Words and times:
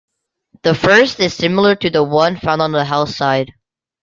The 0.63 0.73
first 0.73 1.19
is 1.19 1.35
similar 1.35 1.75
to 1.75 1.91
the 1.91 2.01
one 2.03 2.35
found 2.39 2.59
on 2.63 2.71
the 2.71 2.83
House 2.85 3.15
side. 3.15 3.53